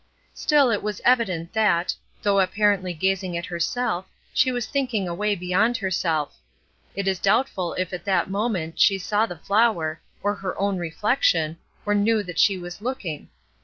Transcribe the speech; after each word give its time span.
Still 0.33 0.71
it 0.71 0.81
was 0.81 0.99
evident 1.05 1.53
that, 1.53 1.93
though 2.23 2.39
apparently 2.39 2.91
gazing 2.91 3.37
at 3.37 3.45
herself, 3.45 4.07
she 4.33 4.51
was 4.51 4.65
thinking 4.65 5.07
away 5.07 5.35
beyond 5.35 5.77
herself. 5.77 6.39
It 6.95 7.07
is 7.07 7.19
doubtful 7.19 7.75
if 7.75 7.93
at 7.93 8.05
that 8.05 8.27
moment 8.27 8.79
she 8.79 8.97
saw 8.97 9.27
the 9.27 9.37
flower, 9.37 10.01
or 10.23 10.33
her 10.33 10.59
own 10.59 10.77
reflection, 10.79 11.59
or 11.85 11.93
knew 11.93 12.23
that 12.23 12.39
she 12.39 12.57
was 12.57 12.81
looking. 12.81 13.29